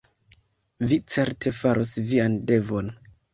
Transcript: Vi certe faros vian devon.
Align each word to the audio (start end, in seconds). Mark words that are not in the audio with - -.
Vi 0.91 0.97
certe 1.15 1.53
faros 1.59 1.93
vian 2.09 2.39
devon. 2.53 2.91